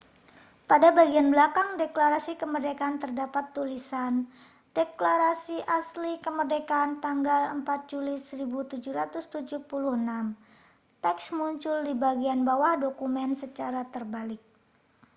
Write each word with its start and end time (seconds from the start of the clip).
pada 0.69 0.89
bagian 0.99 1.27
belakang 1.33 1.69
deklarasi 1.81 2.33
kemerdekaan 2.41 2.95
terdapat 3.03 3.45
tulisan 3.55 4.13
deklarasi 4.77 5.57
asli 5.79 6.11
kemerdekaan 6.25 6.91
tanggal 7.05 7.41
4 7.61 7.61
juli 7.91 8.15
1776 8.17 8.81
teks 11.05 11.25
muncul 11.39 11.75
di 11.87 11.93
bagian 12.05 12.39
bawah 12.49 12.73
dokumen 12.83 13.29
secara 13.43 13.81
terbalik 13.93 14.41